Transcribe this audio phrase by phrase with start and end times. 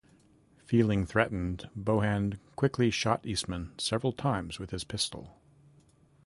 [0.65, 5.39] Feeling threatened, Bohan quickly shot Eastman several times with his pistol.